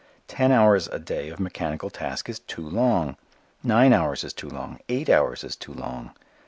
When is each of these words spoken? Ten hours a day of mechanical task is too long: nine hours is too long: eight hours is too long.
Ten 0.27 0.51
hours 0.51 0.87
a 0.87 0.97
day 0.97 1.29
of 1.29 1.39
mechanical 1.39 1.91
task 1.91 2.27
is 2.27 2.39
too 2.39 2.67
long: 2.67 3.17
nine 3.61 3.93
hours 3.93 4.23
is 4.23 4.33
too 4.33 4.49
long: 4.49 4.79
eight 4.89 5.09
hours 5.11 5.43
is 5.43 5.55
too 5.55 5.75
long. 5.75 6.15